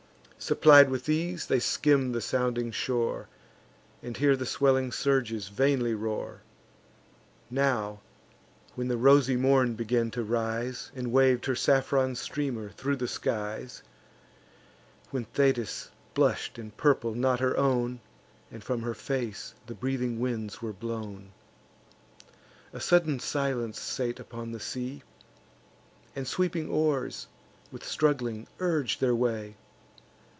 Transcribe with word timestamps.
Supplied 0.43 0.89
with 0.89 1.05
these, 1.05 1.45
they 1.45 1.59
skim 1.59 2.13
the 2.13 2.19
sounding 2.19 2.71
shore, 2.71 3.27
And 4.01 4.17
hear 4.17 4.35
the 4.35 4.47
swelling 4.47 4.91
surges 4.91 5.49
vainly 5.49 5.93
roar. 5.93 6.41
Now, 7.51 7.99
when 8.73 8.87
the 8.87 8.97
rosy 8.97 9.35
morn 9.37 9.75
began 9.75 10.09
to 10.11 10.23
rise, 10.23 10.91
And 10.95 11.11
wav'd 11.11 11.45
her 11.45 11.53
saffron 11.55 12.15
streamer 12.15 12.69
thro' 12.69 12.95
the 12.95 13.07
skies; 13.07 13.83
When 15.11 15.25
Thetis 15.25 15.91
blush'd 16.15 16.57
in 16.57 16.71
purple 16.71 17.13
not 17.13 17.39
her 17.39 17.55
own, 17.55 17.99
And 18.49 18.63
from 18.63 18.81
her 18.81 18.95
face 18.95 19.53
the 19.67 19.75
breathing 19.75 20.19
winds 20.19 20.59
were 20.59 20.73
blown, 20.73 21.33
A 22.73 22.79
sudden 22.79 23.19
silence 23.19 23.79
sate 23.79 24.19
upon 24.19 24.53
the 24.53 24.59
sea, 24.59 25.03
And 26.15 26.27
sweeping 26.27 26.67
oars, 26.67 27.27
with 27.71 27.85
struggling, 27.85 28.47
urge 28.59 28.97
their 28.97 29.13
way. 29.15 29.55